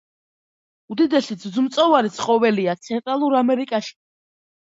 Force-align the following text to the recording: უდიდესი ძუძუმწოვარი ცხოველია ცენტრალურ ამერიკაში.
უდიდესი 0.93 1.35
ძუძუმწოვარი 1.43 2.11
ცხოველია 2.17 2.75
ცენტრალურ 2.87 3.39
ამერიკაში. 3.43 3.93